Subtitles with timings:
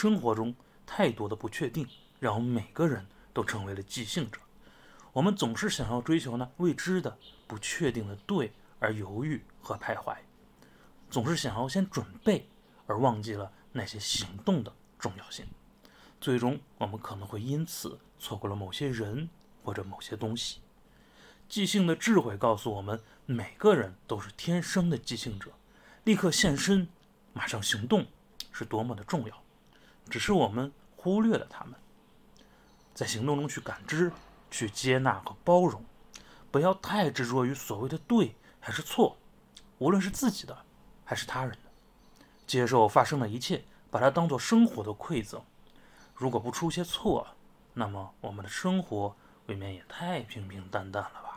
[0.00, 0.54] 生活中
[0.86, 1.84] 太多的不确定，
[2.20, 4.40] 让我们每个人都成为了即兴者。
[5.12, 10.14] 我们总是想要追求呢未知的、不确定的对，而犹豫和徘徊；
[11.10, 12.48] 总是想要先准备，
[12.86, 15.44] 而忘记了那些行动的重要性。
[16.20, 19.28] 最终，我们可能会因此错过了某些人
[19.64, 20.60] 或者某些东西。
[21.48, 25.50] 即兴的智慧告诉我们，每个人都是天生的即兴者，
[26.04, 26.86] 立刻现身，
[27.32, 28.06] 马上行动，
[28.52, 29.42] 是多么的重要。
[30.08, 31.74] 只是我们忽略了他们，
[32.94, 34.10] 在行动中去感知、
[34.50, 35.84] 去接纳和包容，
[36.50, 39.16] 不要太执着于所谓的对还是错，
[39.78, 40.64] 无论是自己的
[41.04, 45.42] 还是他人的，接受发生的一切，把它当做生活的馈赠。
[46.14, 47.26] 如果不出些错，
[47.74, 49.14] 那么我们的生活
[49.46, 51.27] 未免也太平平淡淡了吧。